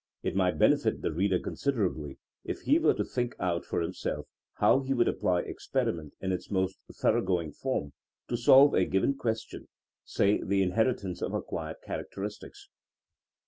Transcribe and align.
It 0.23 0.35
might 0.35 0.57
benefit 0.57 1.03
the 1.03 1.11
reader 1.13 1.37
considerably 1.37 2.17
if 2.43 2.61
he 2.61 2.79
were 2.79 2.95
to 2.95 3.05
think 3.05 3.35
out 3.39 3.63
for 3.65 3.81
himself 3.83 4.25
how 4.55 4.79
he 4.79 4.95
would 4.95 5.07
apply 5.07 5.41
experiment 5.41 6.15
in 6.19 6.31
its 6.31 6.49
most 6.49 6.79
thoroughgoing 6.91 7.51
form 7.51 7.93
to 8.27 8.35
solve 8.35 8.73
a 8.73 8.85
given 8.85 9.15
ques 9.15 9.43
tion, 9.43 9.67
say 10.03 10.41
the 10.41 10.63
inheritance 10.63 11.21
of 11.21 11.35
acquired 11.35 11.83
character 11.85 12.21
istics. 12.21 12.61